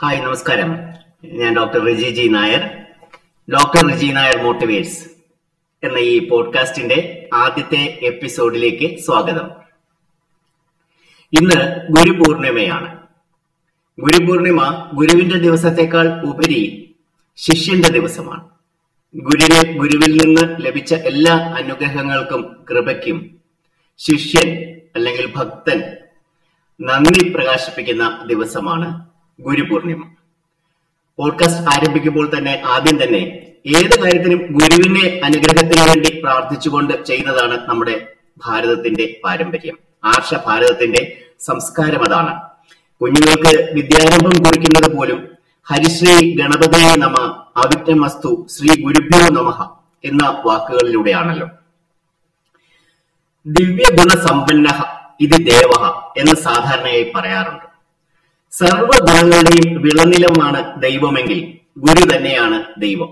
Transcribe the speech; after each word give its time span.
Hi 0.00 0.20
നമസ്കാരം. 0.20 0.76
ഞാൻ 1.24 1.56
doctor 1.56 1.80
Riji 1.84 2.10
G 2.10 2.28
Nair. 2.28 2.60
Doctor 3.52 3.86
Riji 3.86 4.06
Nair 4.06 4.42
motivates 4.42 5.10
എന്ന 5.82 5.98
ഈ 5.98 6.28
പോഡ്കാസ്റ്റിന്റെ 6.28 7.28
ആദ്യത്തെ 7.34 7.98
എപ്പിസോഡിലേക്ക് 8.02 8.98
സ്വാഗതം. 8.98 9.50
ഇന്ന് 11.32 11.86
ഗുരുപൂർണിമയാണ് 11.90 12.98
ഗുരുപൂർണിമ 14.00 14.90
ഗുരുവിന്റെ 14.94 15.36
ദിവസത്തെക്കാൾ 15.36 16.26
ഉപരി 16.26 16.94
ശിഷ്യന്റെ 17.36 17.88
ദിവസമാണ്. 17.88 18.48
ഗുരുവിന് 19.16 19.78
ഗുരുവിൽ 19.78 20.24
നിന്ന് 20.24 20.66
ലഭിച്ച 20.66 20.94
എല്ലാ 20.94 21.34
അനുഗ്രഹങ്ങൾക്കും 21.34 22.66
കൃപയ്ക്കും 22.70 23.38
ശിഷ്യൻ 23.98 24.80
അല്ലെങ്കിൽ 24.96 25.32
ഭക്തൻ 25.36 25.96
നന്ദി 26.80 27.28
പ്രകാശിപ്പിക്കുന്ന 27.28 28.24
ദിവസമാണ് 28.26 29.08
ഗുരുപൂർണിമ. 29.40 30.02
പോഡ്കാസ്റ്റ് 31.16 31.70
ആരംഭിക്കുമ്പോൾ 31.70 32.30
തന്നെ 32.38 32.62
ആദ്യം 32.66 33.02
തന്നെ 33.02 33.18
ഏത് 33.66 34.02
കാര്യത്തിനും 34.02 34.38
ഗുരുവിന്റെ 34.38 35.20
അനുഗ്രഹത്തിന് 35.24 35.80
വേണ്ടി 35.80 36.20
പ്രാർത്ഥിച്ചുകൊണ്ട് 36.20 37.04
ചെയ്യുന്നതാണ് 37.04 37.68
നമ്മുടെ 37.68 38.06
ഭാരതത്തിന്റെ 38.46 39.20
പാരമ്പര്യം. 39.24 39.78
ആർഷ 40.04 40.34
ഭാരതത്തിന്റെ 40.46 41.24
സംസ്കാരം 41.40 42.04
അതാണ്. 42.04 42.40
കുഞ്ഞുങ്ങൾക്ക് 43.00 43.72
വിദ്യാരംഭം 43.74 44.42
കുറിക്കുന്നത് 44.42 44.96
പോലും 44.96 45.28
ഹരിശ്രീ 45.64 46.36
ഗണപതിയെ 46.36 46.96
നമ 46.96 47.44
അവിറ്റമസ്തു 47.56 48.46
ശ്രീ 48.50 48.82
ഗുരുഭ്യോ 48.82 49.28
നമഃ 49.28 49.66
എന്ന 50.04 50.42
വാക്കുകളിലൂടെയാണല്ലോ. 50.46 51.48
ദിവ്യഗുണ 53.46 54.20
സമ്പന്ന 54.20 54.84
ഇത് 55.20 55.50
ദേവ 55.50 55.86
എന്ന് 56.18 56.34
സാധാരണയായി 56.34 57.12
പറയാറുണ്ട്. 57.14 57.77
സർവഗുണങ്ങളുടെയും 58.52 59.82
വിളനിലമാണ് 59.82 60.82
ദൈവമെങ്കിൽ 60.82 61.58
ഗുരു 61.78 62.16
തന്നെയാണ് 62.16 62.64
ദൈവം. 62.78 63.08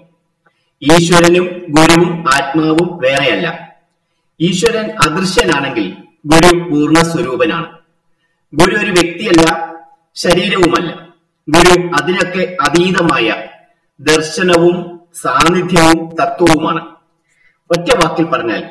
ഈശ്വരനും 0.82 1.64
ഗുരുവും 1.68 2.24
ആത്മാവും 2.34 2.98
വേറെയല്ല. 2.98 3.76
ഈശ്വരൻ 4.40 4.90
അദൃശ്യനാണെങ്കിൽ 4.90 5.96
ഗുരു 6.26 6.68
പൂർണ 6.70 7.02
സ്വരൂപനാണ്. 7.02 7.66
ഗുരു 8.54 8.76
ഒരു 8.76 8.90
വ്യക്തിയല്ല 8.90 9.74
ശരീരവുമല്ല. 10.14 11.08
ഗുരു 11.48 11.90
അതിനൊക്കെ 11.94 12.56
അതീതമായ 12.62 13.48
ദർശനവും 14.00 15.00
സാന്നിധ്യവും 15.22 16.14
തത്വവുമാണ്. 16.14 16.86
ഒറ്റ 17.70 17.94
വാക്കിൽ 17.94 18.24
പറഞ്ഞാൽ 18.24 18.64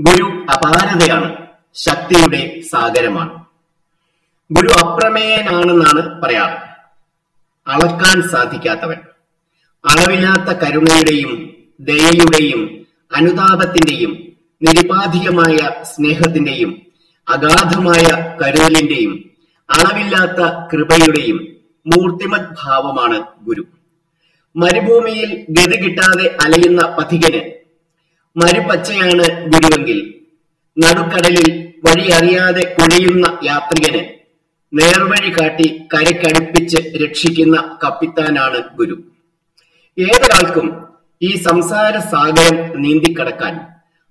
ഗുരു 0.00 0.46
അപാരതയാണ് 0.54 1.36
ശക്തിയുടെ 1.74 2.60
സാഗരമാണ്. 2.60 3.46
ഗുരു 4.52 4.68
അപ്രമേയനാണെന്നാണ് 4.84 6.22
പറയാറ്. 6.22 6.58
അളക്കാൻ 7.70 8.28
സാധിക്കാത്തവൻ. 8.28 8.96
അളവില്ലാത്ത 9.84 10.58
കരുണയുടെയും 10.58 11.54
ദയയുടെയും 11.80 12.86
അനുതാപത്തിന്റെയും 13.16 14.12
നിരുപാധികമായ 14.62 15.82
സ്നേഹത്തിന്റെയും 15.82 16.82
അഗാധമായ 17.28 18.36
കരുതലിന്റെയും 18.42 19.30
അളവില്ലാത്ത 19.70 20.68
കൃപയുടെയും 20.72 21.36
മൂർത്തിമത് 21.86 22.56
ഭാവമാണ് 22.64 23.24
ഗുരു. 23.42 23.66
മരുഭൂമിയിൽ 24.56 25.46
ഗതി 25.50 25.76
കിട്ടാതെ 25.76 26.36
അലയുന്ന 26.44 26.96
പഥികന് 26.96 27.40
മരുപച്ചയാണ് 28.36 29.52
ഗുരുവെങ്കിൽ 29.52 30.14
നടുക്കടലിൽ 30.78 31.72
വഴി 31.84 32.10
അറിയാതെ 32.10 32.76
കുഴയുന്ന 32.80 33.38
യാത്രികന് 33.44 34.15
നേർവഴി 34.78 35.30
കാട്ടി 35.30 35.66
കരക്കടുപ്പിച്ച് 35.94 36.78
രക്ഷിക്കുന്ന 37.02 37.56
കപ്പിത്താനാണ് 37.84 38.58
ഗുരു. 38.78 38.96
ഏതൊരാൾക്കും 39.98 40.66
ഈ 41.22 41.30
സംസാര 41.44 41.98
സാഗരം 42.12 42.56
നീന്തിക്കടക്കാൻ 42.82 43.54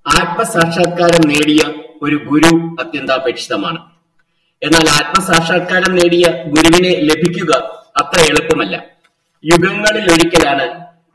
ആത്മസാക്ഷാത്കാരം 0.05 1.23
നേടിയ 1.31 1.61
ഒരു 2.01 2.17
ഗുരു 2.29 2.51
അത്യന്താപേക്ഷിതമാണ്. 2.81 3.79
എന്നാൽ 4.61 4.85
ആത്മസാക്ഷാത്കാരം 4.99 5.95
നേടിയ 5.95 6.25
ഗുരുവിനെ 6.53 6.91
ലഭിക്കുക 7.09 7.51
അത്ര 8.01 8.19
എളുപ്പമല്ല. 8.31 8.75
യുഗങ്ങളിൽ 9.43 10.05
ഒരിക്കലാണ് 10.13 10.65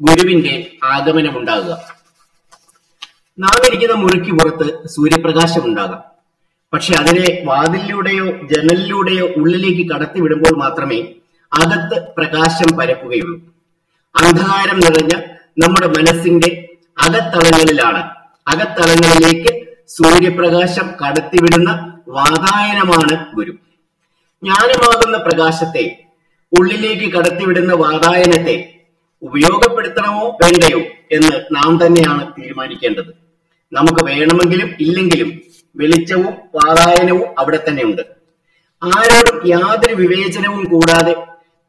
ഗുരുവിന്റെ 0.03 0.55
ആഗമനമുണ്ടാകുക. 0.85 1.73
നാം 3.39 3.59
ഇരിക്കുന്ന 3.69 3.95
മുറിക്ക് 4.03 4.33
പുറത്ത് 4.39 4.89
സൂര്യപ്രകാശം 4.89 5.65
ഉണ്ടാകാം 5.69 6.01
പക്ഷെ 6.73 6.95
അതിനെ 6.95 7.43
വാതിലിലൂടെയോ 7.45 8.27
ജനലിലൂടെയോ 8.27 9.27
ഉള്ളിലേക്ക് 9.37 9.91
കടത്തിവിടുമ്പോൾ 9.91 10.59
മാത്രമേ 10.59 10.99
അകത്ത് 11.53 12.07
പ്രകാശം 12.19 12.77
പരക്കുകയുള്ളൂ. 12.77 13.39
അന്ധകാരം 14.25 14.81
നിറഞ്ഞ 14.81 15.15
നമ്മുടെ 15.59 15.87
മനസ്സിന്റെ 15.87 16.69
അകത്തളങ്ങളിലാണ്. 17.03 18.03
അകത്തളങ്ങളിലേക്ക് 18.49 19.67
സൂര്യപ്രകാശം 19.89 20.87
കടത്തിവിടുന്ന 21.03 22.01
വാതായനമാണ് 22.09 23.37
ഗുരു. 23.37 23.53
ജ്ഞാനമാകുന്ന 24.43 25.17
പ്രകാശത്തെ 25.17 26.05
ഉള്ളിലേക്ക് 26.61 27.13
കടത്തിവിടുന്ന 27.13 27.75
വാതായനത്തെ 27.75 28.75
ഉപയോഗപ്പെടുത്തണമോ 29.23 30.29
വേണ്ടയോ 30.43 30.81
എന്ന് 31.13 31.57
നാം 31.57 31.87
തന്നെയാണ് 31.87 32.33
തീരുമാനിക്കേണ്ടത്. 32.33 33.11
നമുക്ക് 33.73 34.05
വേണമെങ്കിലും 34.05 34.75
ഇല്ലെങ്കിലും 34.81 35.41
വെളിച്ചവും 35.77 36.27
വാതായനവും 36.27 37.29
അവിടെ 37.39 37.65
തന്നെയുണ്ട്. 37.69 38.03
ആരോടും 38.83 39.47
യാതൊരു 39.47 39.95
വിവേചനവും 39.95 40.65
കൂടാതെ 40.65 41.13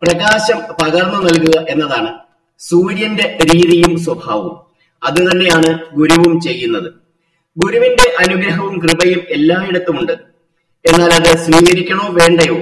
പ്രകാശം 0.03 0.57
പകർന്നു 0.57 1.17
നൽകുക 1.17 1.65
എന്നതാണ് 1.69 2.19
സൂര്യന്റെ 2.59 3.37
രീതിയും 3.53 3.99
സ്വഭാവവും. 3.99 4.57
അത് 5.03 5.31
തന്നെയാണ് 5.31 5.79
ഗുരുവും 5.93 6.41
ചെയ്യുന്നത്. 6.41 6.93
ഗുരുവിന്റെ 7.57 8.15
അനുഗ്രഹവും 8.19 8.81
കൃപയും 8.81 9.19
എല്ലായിടത്തുമുണ്ട്. 9.29 10.11
എന്നാൽ 10.85 11.13
അത് 11.13 11.37
സ്വീകരിക്കണോ 11.37 12.07
വേണ്ടയോ 12.11 12.55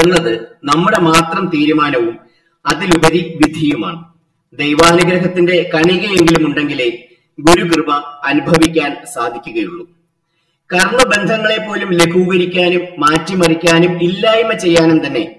എന്നത് 0.00 0.48
നമ്മുടെ 0.64 0.98
മാത്രം 0.98 1.50
തീരുമാനവും 1.54 2.18
അതിലുപരി 2.66 3.38
വിധിയുമാണ്. 3.46 4.04
ദൈവാനുഗ്രഹത്തിന്റെ 4.52 5.70
കണികയെങ്കിലും 5.74 6.46
ഉണ്ടെങ്കിലേ 6.46 7.08
ഗുരുകൃപ 7.40 7.90
അനുഭവിക്കാൻ 8.24 8.96
സാധിക്കുകയുള്ളൂ. 9.14 9.93
കർമ്മബന്ധങ്ങളെ 10.74 11.66
പോലും 11.66 11.92
ലഘൂകരിക്കാനും 11.92 12.80
മാറ്റിമറിക്കാനും 12.98 14.02
ഇല്ലായ്മ 14.02 14.52
ചെയ്യാനും 14.52 15.06
തന്നെ 15.06 15.36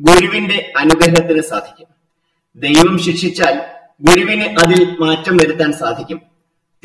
ഗുരുവിന്റെ 0.00 0.72
അനുഗ്രഹത്തിന് 0.76 1.42
സാധിക്കും. 1.42 1.86
ദൈവം 2.56 2.98
ശിക്ഷിച്ചാൽ 2.98 3.62
ഗുരുവിന് 4.02 4.58
അതിൽ 4.58 4.96
മാറ്റം 5.00 5.36
വരുത്താൻ 5.36 5.72
സാധിക്കും. 5.72 6.20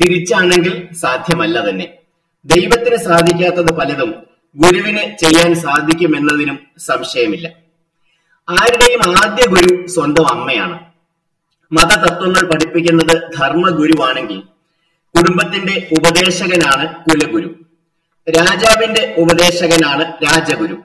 തിരിച്ചാണെങ്കിൽ 0.00 0.88
സാധ്യമല്ല 0.94 1.70
തന്നെ. 1.70 1.88
ദൈവത്തിന് 2.44 2.96
സാധിക്കാത്തത് 2.96 3.72
പലതും 3.72 4.14
ഗുരുവിന് 4.56 5.16
ചെയ്യാൻ 5.16 5.54
സാധിക്കുമെന്നതിനും 5.54 6.58
സംശയമില്ല. 6.78 7.48
ആരുടെയും 8.48 9.24
ആദ്യ 9.24 9.46
ഗുരു 9.48 9.86
സ്വന്തം 9.86 10.28
അമ്മയാണ്. 10.28 10.80
മതതത്വങ്ങൾ 11.72 12.52
പഠിപ്പിക്കുന്നത് 12.52 13.30
ധർമ്മഗുരുവാണെങ്കിൽ 13.38 14.40
കുടുംബത്തിന്റെ 15.16 15.88
ഉപദേശകനാണ് 15.92 16.94
കുലഗുരു. 16.94 17.61
രാജാവിന്റെ 18.30 19.14
ഉപദേശകനാണ് 19.18 20.04
രാജഗുരു. 20.24 20.76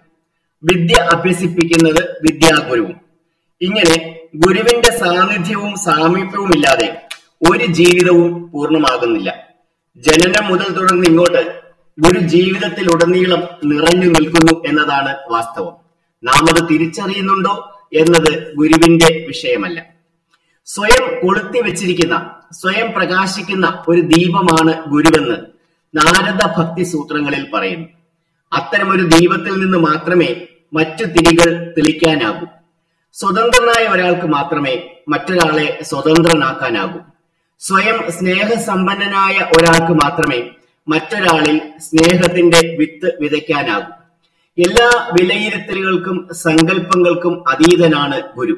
വിദ്യ 0.63 0.95
അഭ്യസിപ്പിക്കുന്നത് 0.95 2.17
വിദ്യാഗുരുവും. 2.21 2.95
ഇങ്ങനെ 3.61 4.19
ഗുരുവിന്റെ 4.35 4.97
സാന്നിധ്യവും 4.97 5.75
സാമീപ്യവും 5.75 6.49
ഇല്ലാതെ 6.55 7.07
ഒരു 7.51 7.65
ജീവിതവും 7.65 8.51
പൂർണമാകുന്നില്ല. 8.51 9.47
ജനനം 9.97 10.47
മുതൽ 10.47 10.73
തുടർന്ന് 10.73 11.07
ഇങ്ങോട്ട് 11.07 11.61
ഗുരു 11.99 12.19
ജീവിതത്തിലുടനീളം 12.19 13.39
നിറഞ്ഞു 13.65 14.05
നിൽക്കുന്നു 14.05 14.63
എന്നതാണ് 14.65 15.15
വാസ്തവം. 15.29 15.75
നാം 16.23 16.49
അത് 16.49 16.69
തിരിച്ചറിയുന്നുണ്ടോ 16.69 17.71
എന്നത് 17.93 18.55
ഗുരുവിന്റെ 18.55 19.25
വിഷയമല്ല. 19.27 19.85
സ്വയം 20.65 21.19
കൊളുത്തി 21.21 21.59
വെച്ചിരിക്കുന്ന 21.61 22.31
സ്വയം 22.51 22.91
പ്രകാശിക്കുന്ന 22.91 23.83
ഒരു 23.87 24.01
ദീപമാണ് 24.01 24.85
ഗുരുവെന്ന് 24.85 25.56
നാരദ 25.95 26.45
ഭക്തി 26.57 26.83
സൂത്രങ്ങളിൽ 26.83 27.51
പറയുന്നു. 27.51 27.87
അത്തരമൊരു 28.53 29.03
ദൈവത്തിൽ 29.07 29.59
നിന്ന് 29.59 29.77
മാത്രമേ 29.77 30.47
മറ്റു 30.73 31.03
തിരികൾ 31.03 31.73
തെളിക്കാനാകൂ. 31.77 32.45
സ്വതന്ത്രനായ 33.13 33.87
ഒരാൾക്ക് 33.87 34.27
മാത്രമേ 34.27 34.89
മറ്റൊരാളെ 35.07 35.79
സ്വതന്ത്രനാക്കാനാകൂ. 35.81 36.99
സ്വയം 37.59 38.11
സ്നേഹസമ്പന്നനായ 38.11 39.49
ഒരാൾക്ക് 39.57 39.93
മാത്രമേ 39.93 40.49
മറ്റൊരാളിൽ 40.87 41.61
സ്നേഹത്തിന്റെ 41.77 42.75
വിത്ത് 42.79 43.17
വിതയ്ക്കാനാകൂ. 43.19 43.93
എല്ലാ 44.57 45.09
വിലയിരുത്തലുകൾക്കും 45.21 46.27
സങ്കല്പങ്ങൾക്കും 46.31 47.49
അതീതനാണ് 47.49 48.21
ഗുരു. 48.35 48.57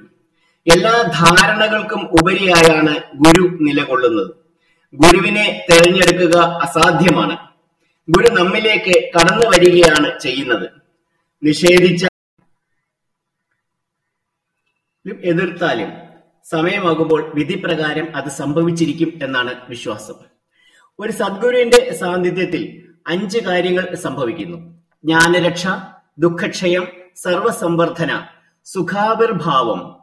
എല്ലാ 0.68 1.12
ധാരണകൾക്കും 1.20 2.10
ഉപരിയായാണ് 2.12 2.96
ഗുരു 3.16 3.58
നിലകൊള്ളുന്നത്. 3.62 4.39
ഗുരുവിനെ 4.94 5.66
തെരഞ്ഞെടുക്കുക 5.72 6.38
അസാധ്യമാണ്. 6.38 7.38
ഗുരു 8.10 8.34
നമ്മിലേക്ക് 8.34 9.12
കടന്നു 9.16 9.50
വരികയാണ് 9.50 10.20
ചെയ്യുന്നത്. 10.20 10.70
നിഷേധിച്ച 11.44 12.06
എതിർത്താലും 15.24 15.92
സമയമാകുമ്പോൾ 16.46 17.32
വിധിപ്രകാരം 17.36 18.16
അത് 18.16 18.30
സംഭവിച്ചിരിക്കും 18.30 19.20
എന്നാണ് 19.24 19.70
വിശ്വാസം. 19.70 20.14
ഒരു 21.00 21.12
സദ്ഗുരുവിന്റെ 21.12 21.94
സാന്നിധ്യത്തിൽ 21.94 22.88
അഞ്ച് 23.08 23.40
കാര്യങ്ങൾ 23.40 23.96
സംഭവിക്കുന്നു. 23.96 24.58
ജ്ഞാനരക്ഷ 25.06 25.68
ദുഃഖക്ഷയം 26.20 26.88
സർവസംവർദ്ധന 27.16 28.26
സുഖാവിർഭാവം 28.66 29.96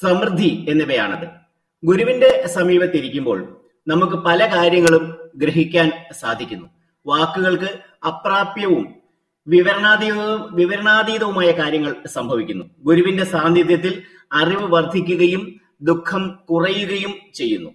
സമൃദ്ധി 0.00 0.66
എന്നിവയാണത്. 0.68 1.28
ഗുരുവിന്റെ 1.84 2.46
സമീപത്തിരിക്കുമ്പോൾ 2.46 3.63
നമുക്ക് 3.86 4.16
പല 4.16 4.46
കാര്യങ്ങളും 4.56 5.16
ഗ്രഹിക്കാൻ 5.36 5.92
സാധിക്കുന്നു. 6.12 6.66
വാക്കുകൾക്ക് 7.06 7.80
അപ്രാപ്യവും 8.06 8.94
വിവരണാതീതവും 9.46 10.54
വിവരണാതീതവുമായ 10.54 11.50
കാര്യങ്ങൾ 11.50 11.96
സംഭവിക്കുന്നു. 12.06 12.64
ഗുരുവിന്റെ 12.82 13.24
സാന്നിധ്യത്തിൽ 13.24 14.02
അറിവ് 14.32 14.64
വർദ്ധിക്കുകയും 14.64 15.60
ദുഃഖം 15.82 16.38
കുറയുകയും 16.50 17.12
ചെയ്യുന്നു. 17.34 17.70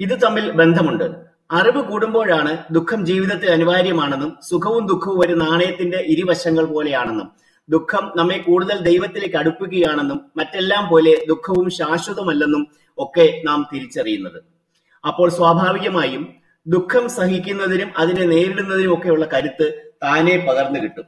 ഇത് 0.00 0.22
തമ്മിൽ 0.22 0.50
ബന്ധമുണ്ട്. 0.50 1.04
അറിവ് 1.50 1.82
കൂടുമ്പോഴാണ് 1.82 2.64
ദുഃഖം 2.70 3.06
ജീവിതത്തിൽ 3.06 3.50
അനിവാര്യമാണെന്നും 3.50 4.36
സുഖവും 4.50 4.86
ദുഃഖവും 4.86 5.20
ഒരു 5.20 5.34
നാണയത്തിന്റെ 5.34 5.98
ഇരുവശങ്ങൾ 5.98 6.64
പോലെയാണെന്നും 6.64 7.32
ദുഃഖം 7.68 8.12
നമ്മെ 8.16 8.38
കൂടുതൽ 8.38 8.78
ദൈവത്തിലേക്ക് 8.78 9.36
അടുപ്പിക്കുകയാണെന്നും 9.36 10.30
മറ്റെല്ലാം 10.36 10.88
പോലെ 10.88 11.24
ദുഃഖവും 11.28 11.70
ശാശ്വതമല്ലെന്നും 11.70 12.66
ഒക്കെ 12.98 13.42
നാം 13.44 13.68
തിരിച്ചറിയുന്നത്. 13.74 14.59
അപ്പോൾ 15.04 15.30
സ്വാഭാവികമായും 15.30 16.34
ദുഃഖം 16.66 17.08
സഹിക്കുന്നതിനും 17.08 17.98
അതിനെ 17.98 18.26
നേരിടുന്നതിനും 18.26 18.94
ഒക്കെയുള്ള 18.94 19.28
കരുത്ത് 19.34 19.92
താനെ 20.02 20.46
പകർന്നു 20.48 20.80
കിട്ടും. 20.80 21.04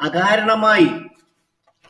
അകാരണമായി 0.00 0.88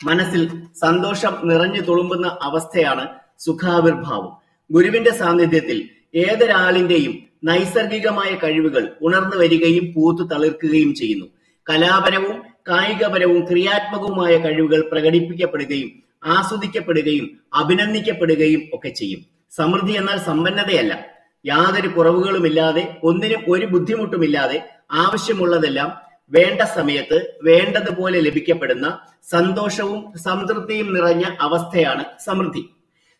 മനസ്സിൽ 0.04 0.48
സന്തോഷം 0.74 1.48
നിറഞ്ഞു 1.48 1.80
തുളുമ്പുന്ന 1.80 2.38
അവസ്ഥയാണ് 2.42 3.08
സുഖാവിർഭാവം. 3.38 4.32
ഗുരുവിന്റെ 4.70 5.10
സാന്നിധ്യത്തിൽ 5.10 5.88
ഏതൊരാളിന്റെയും 6.14 7.18
നൈസർഗികമായ 7.44 8.34
കഴിവുകൾ 8.34 8.96
ഉണർന്നു 9.02 9.36
വരികയും 9.36 9.94
പൂത്തു 9.94 10.22
തളിർക്കുകയും 10.22 10.94
ചെയ്യുന്നു. 10.94 11.26
കലാപരവും 11.70 12.42
കായികപരവും 12.68 13.46
ക്രിയാത്മകവുമായ 13.46 14.38
കഴിവുകൾ 14.38 14.88
പ്രകടിപ്പിക്കപ്പെടുകയും 14.92 15.90
ആസ്വദിക്കപ്പെടുകയും 16.24 17.40
അഭിനന്ദിക്കപ്പെടുകയും 17.54 18.62
ഒക്കെ 18.72 18.88
ചെയ്യും. 18.88 19.20
സമൃദ്ധി 19.50 19.92
എന്നാൽ 19.92 20.18
സമ്പന്നതയല്ല. 20.18 21.13
യാതൊരു 21.46 21.88
കുറവുകളുമില്ലാതെ 21.88 22.96
ഒന്നിനും 23.02 23.42
ഒരു 23.48 23.66
ബുദ്ധിമുട്ടുമില്ലാതെ 23.66 24.68
ആവശ്യമുള്ളതെല്ലാം 24.92 25.92
വേണ്ട 26.30 26.62
സമയത്ത് 26.62 27.34
വേണ്ടതുപോലെ 27.42 28.20
ലഭിക്കപ്പെടുന്ന 28.20 28.98
സന്തോഷവും 29.30 30.12
സംതൃപ്തിയും 30.16 30.94
നിറഞ്ഞ 30.94 31.24
അവസ്ഥയാണ് 31.40 32.04
സമൃദ്ധി. 32.24 32.68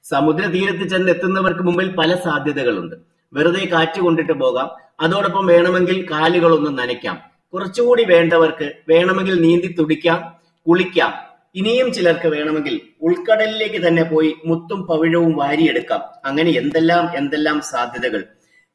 സമുദ്രതീരത്ത് 0.03 0.89
ചെന്ന് 0.89 1.11
എത്തുന്നവർക്ക് 1.11 1.61
മുമ്പിൽ 1.61 1.97
പല 1.97 2.15
സാധ്യതകളുണ്ട്. 2.15 2.97
വെറുതെ 3.33 3.69
കാറ്റ് 3.73 4.01
കൊണ്ടിട്ട് 4.01 4.33
പോകാം. 4.33 4.71
അതോടൊപ്പം 5.01 5.47
വേണമെങ്കിൽ 5.47 6.11
കാലുകളൊന്നും 6.11 6.77
നനയ്ക്കാം. 6.77 7.19
കുറച്ചുകൂടി 7.55 8.05
വേണ്ടവർക്ക് 8.05 8.73
വേണമെങ്കിൽ 8.89 9.41
നീന്തി 9.43 9.75
തുടിക്കാം 9.79 10.35
കുളിക്കാം. 10.69 11.34
ഇനിയും 11.55 11.93
ചിലർക്ക് 11.93 12.29
വേണമെങ്കിൽ 12.29 12.81
ഉൾക്കടലിലേക്ക് 13.03 13.87
തന്നെ 13.87 14.03
പോയി 14.03 14.35
മുത്തും 14.47 14.87
പവിഴവും 14.87 15.37
വാരിയെടുക്കാം. 15.37 16.01
അങ്ങനെ 16.25 16.51
എന്തെല്ലാം 16.51 17.17
എന്തെല്ലാം 17.17 17.61
സാധ്യതകൾ? 17.61 18.25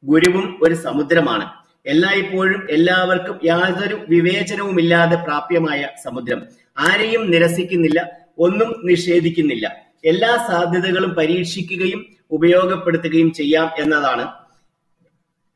ഗുരുവും 0.04 0.58
ഒരു 0.62 0.74
സമുദ്രമാണ്. 0.74 1.50
എല്ലായ്പ്പോഴും 1.86 2.66
എല്ലാവർക്കും 2.70 3.40
യാതൊരു 3.44 4.00
വിവേചനവുമില്ലാതെ 4.08 5.16
പ്രാപ്യമായ 5.16 5.88
സമുദ്രം. 6.04 6.46
ആരെയും 6.78 7.30
നിരസിക്കുന്നില്ല 7.30 8.18
ഒന്നും 8.38 8.80
നിഷേധിക്കുന്നില്ല. 8.84 9.76
എല്ലാ 10.04 10.36
സാധ്യതകളും 10.36 11.10
പരീക്ഷിക്കുകയും 11.10 12.06
ഉപയോഗപ്പെടുത്തുകയും 12.30 13.32
ചെയ്യാം 13.32 13.70
എന്നതാണ് 13.78 14.28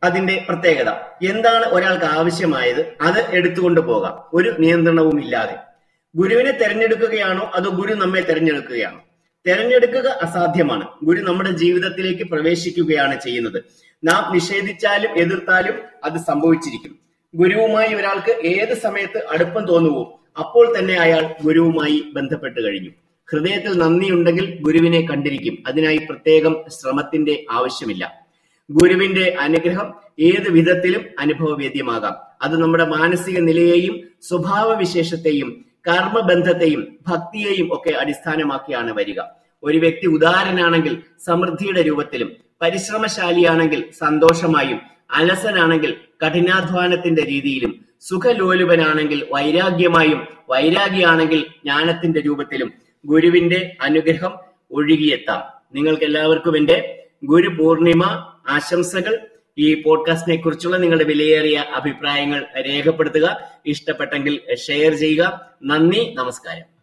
അതിന്റെ 0.03 0.47
പ്രത്യേകത. 0.49 0.91
എന്താണ് 1.27 1.65
ഒരാൾക്ക് 1.65 2.05
ആവശ്യമായത്? 2.05 2.95
അത് 3.01 3.31
എടുത്തുകൊണ്ട് 3.31 3.81
പോകാം. 3.81 4.15
ഒരു 4.35 4.55
നിയന്ത്രണവും 4.59 5.21
ഇല്ലാതെ 5.21 5.74
ഗുരുവിനെ 6.17 6.51
തെരഞ്ഞെടുക്കുകയാണോ 6.51 7.51
അതോ 7.55 7.71
ഗുരു 7.71 7.95
നമ്മെ 7.95 8.21
തെരഞ്ഞെടുക്കുകയാണോ? 8.21 9.01
തെരഞ്ഞെടുക്കുക 9.47 10.09
അസാധ്യമാണ്. 10.23 10.89
ഗുരു 11.05 11.23
നമ്മുടെ 11.23 11.51
ജീവിതത്തിലേക്ക് 11.51 12.23
പ്രവേശിക്കുകയാണ് 12.23 13.21
ചെയ്യുന്നത്. 13.21 13.65
നാം 14.05 14.35
നിഷേധിച്ചാലും 14.35 15.19
എതിർത്താലും 15.19 15.75
അത് 16.05 16.19
സംഭവിച്ചിരിക്കും. 16.19 16.99
ഗുരുവുമായി 17.35 17.95
ഒരാൾക്ക് 17.95 18.47
ഏത് 18.47 18.75
സമയത്ത് 18.79 19.27
അടുപ്പം 19.31 19.67
തോന്നുവോ 19.67 20.21
അപ്പോൾ 20.39 20.79
തന്നെ 20.79 20.95
അയാൾ 20.95 21.35
ഗുരുവുമായി 21.45 22.05
ബന്ധപ്പെട്ട് 22.13 22.65
കഴിഞ്ഞു. 22.65 22.91
ഹൃദയത്തിൽ 23.33 23.79
നന്ദിയുണ്ടെങ്കിൽ 23.79 24.59
ഗുരുവിനെ 24.61 25.01
കണ്ടിരിക്കും. 25.01 25.59
അതിനായി 25.67 25.97
പ്രത്യേകം 25.97 26.65
ശ്രമത്തിന്റെ 26.69 27.47
ആവശ്യമില്ല. 27.51 28.27
ഗുരുവിന്റെ 28.71 29.37
അനുഗ്രഹം 29.41 29.95
ഏത് 30.21 30.51
വിധത്തിലും 30.51 31.05
അനുഭവവേദ്യമാകാം. 31.19 32.17
അത് 32.43 32.61
നമ്മുടെ 32.61 32.87
മാനസിക 32.87 33.39
നിലയെയും 33.39 34.01
സ്വഭാവവിശേഷത്തെയും 34.23 35.65
കർമ്മബന്ധത്തെയും 35.89 36.99
ഭക്തിയെയും 37.09 37.69
ഒക്കെ 37.73 37.91
അടിസ്ഥാനമാക്കിയാണ് 37.91 38.93
വരിക. 38.93 39.21
ഒരു 39.63 39.79
വ്യക്തി 39.79 40.07
ഉദാരനാണെങ്കിൽ 40.07 41.03
സമൃദ്ധിയുടെ 41.27 41.83
രൂപത്തിലും 41.83 42.33
പരിശ്രമശാലിയാണെങ്കിൽ 42.63 43.91
സന്തോഷമായും 43.99 44.81
അലസനാണെങ്കിൽ 45.11 45.97
കഠിനാധ്വാനത്തിന്റെ 46.27 47.23
രീതിയിലും 47.23 47.85
സുഖലോലുപനാണെങ്കിൽ 48.01 49.27
വൈരാഗ്യമായും 49.33 50.27
വൈരാഗ്യാണെങ്കിൽ 50.49 51.41
ജ്ഞാനത്തിന്റെ 51.41 52.21
രൂപത്തിലും 52.21 52.73
ഗുരുവിന്റെ 53.07 53.77
അനുഗ്രഹം 53.81 54.33
ഒഴുകിയെത്താം. 54.71 55.43
നിങ്ങൾക്ക് 55.75 56.05
എല്ലാവർക്കും 56.05 56.57
എന്റെ 56.57 57.07
ഗുരു 57.25 57.49
പൂർണിമ 57.49 58.05
ആശംസകൾ. 58.49 59.27
ഈ 59.59 59.83
പോഡ്കാസ്റ്റിനെ 59.83 60.37
കുറിച്ചുള്ള 60.37 60.77
നിങ്ങളുടെ 60.77 61.05
വിലയേറിയ 61.05 61.57
അഭിപ്രായങ്ങൾ 61.57 62.47
രേഖപ്പെടുത്തുക. 62.61 63.51
ഇഷ്ടപ്പെട്ടെങ്കിൽ 63.67 64.55
ഷെയർ 64.55 64.95
ചെയ്യുക. 64.95 65.51
നന്ദി 65.65 66.15
നമസ്കാരം. 66.15 66.74